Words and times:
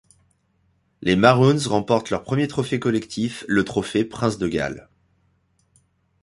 Les 1.03 1.15
Maroons 1.15 1.59
remportent 1.69 2.09
leur 2.09 2.23
premier 2.23 2.47
trophée 2.47 2.79
collectif, 2.79 3.45
le 3.47 3.63
trophée 3.63 4.03
Prince 4.03 4.39
de 4.39 4.47
Galles. 4.47 4.89